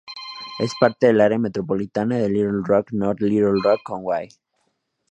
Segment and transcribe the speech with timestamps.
[0.57, 4.29] Es parte del área metropolitana de Little Rock-North Little Rock-Conway.